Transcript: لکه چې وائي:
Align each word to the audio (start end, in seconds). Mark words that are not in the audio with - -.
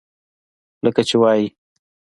لکه 0.85 1.01
چې 1.09 1.15
وائي: 1.21 1.45